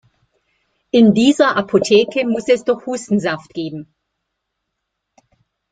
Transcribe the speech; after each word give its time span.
In 0.89 1.13
dieser 1.13 1.55
Apotheke 1.55 2.25
muss 2.25 2.47
es 2.47 2.63
doch 2.63 2.87
Hustensaft 2.87 3.53
geben! 3.53 3.93